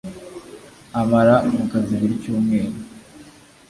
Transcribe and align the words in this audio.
amara 0.99 1.35
mu 1.55 1.63
kazi 1.71 1.93
buri 1.99 2.15
cyumweru 2.21 2.77